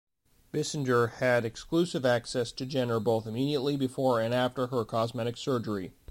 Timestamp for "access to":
2.07-2.65